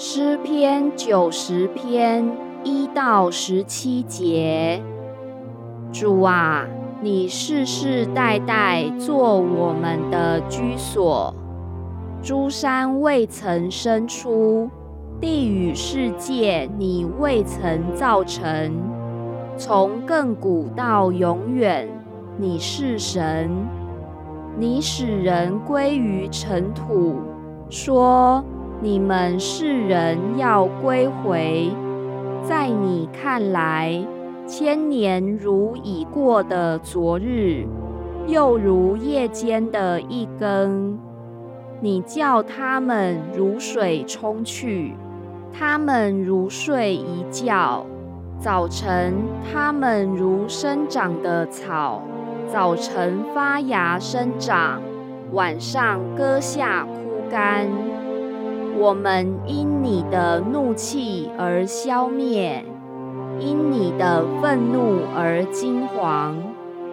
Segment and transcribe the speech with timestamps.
[0.00, 2.24] 诗篇九十篇
[2.62, 4.80] 一到十七节。
[5.92, 6.64] 主啊，
[7.02, 11.34] 你世世代代做我们的居所，
[12.22, 14.70] 诸山未曾生出，
[15.20, 18.72] 地与世界你未曾造成。
[19.56, 21.88] 从亘古到永远，
[22.36, 23.50] 你是神。
[24.56, 27.16] 你使人归于尘土，
[27.68, 28.44] 说
[28.80, 31.70] 你们世人要归回。
[32.42, 34.06] 在你看来。
[34.46, 37.66] 千年如已过的昨日，
[38.26, 40.98] 又如夜间的一更。
[41.82, 44.96] 你叫他们如水冲去，
[45.52, 47.84] 他们如睡一觉。
[48.40, 49.12] 早晨，
[49.52, 52.00] 他们如生长的草，
[52.50, 54.80] 早晨发芽生长，
[55.32, 57.66] 晚上割下枯干。
[58.78, 62.64] 我们因你的怒气而消灭。
[63.40, 66.34] 因你的愤怒而惊惶，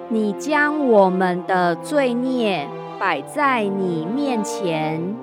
[0.09, 2.67] 你将我们的罪孽
[3.00, 5.16] 摆在你面前，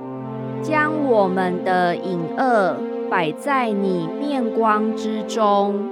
[0.62, 2.76] 将我们的隐恶
[3.08, 5.90] 摆在你面光之中。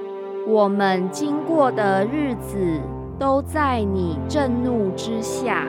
[0.48, 2.80] 我们经过的日子
[3.16, 5.64] 都在你震怒之下，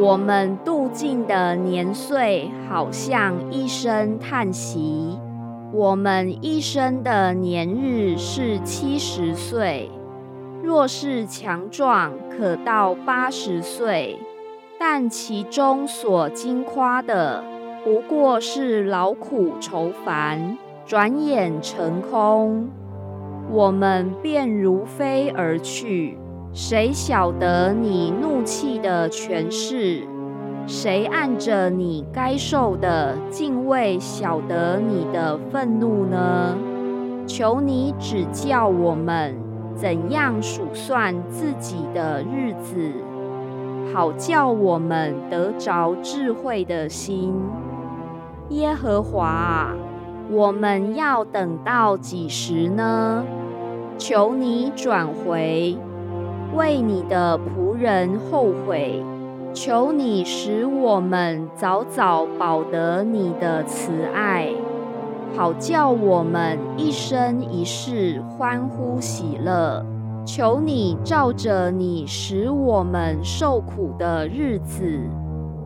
[0.00, 5.18] 我们度尽的年岁好像一声叹息。
[5.72, 9.90] 我们一生的年日是七十岁，
[10.62, 14.20] 若是强壮，可到八十岁，
[14.78, 17.42] 但其中所经夸的，
[17.84, 22.68] 不过是劳苦愁烦，转眼成空。
[23.50, 26.16] 我们便如飞而去，
[26.52, 30.02] 谁晓得你怒气的权势？
[30.66, 36.56] 谁按着你该受的敬畏晓得你的愤怒呢？
[37.26, 39.36] 求你指教我们
[39.74, 42.92] 怎样数算自己的日子，
[43.94, 47.34] 好叫我们得着智慧的心。
[48.48, 49.76] 耶和华啊，
[50.30, 53.22] 我们要等到几时呢？
[53.98, 55.76] 求你转回，
[56.58, 59.00] 为你的仆人后悔。
[59.54, 64.48] 求你使我们早早保得你的慈爱，
[65.36, 69.84] 好叫我们一生一世欢呼喜乐。
[70.24, 75.00] 求你照着你使我们受苦的日子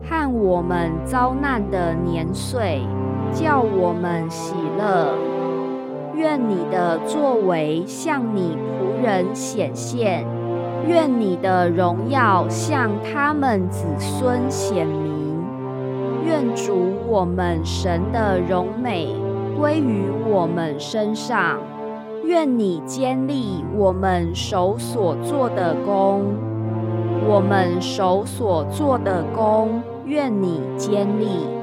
[0.03, 2.81] 和我们遭难的年岁，
[3.33, 5.13] 叫我们喜乐。
[6.15, 10.23] 愿你的作为向你仆人显现。
[10.87, 15.43] 愿你的荣耀向他们子孙显明。
[16.25, 19.15] 愿主我们神的荣美
[19.57, 21.59] 归于我们身上。
[22.25, 26.23] 愿你坚立我们手所做的功。
[27.27, 31.62] 我们手所做的功，愿你坚立。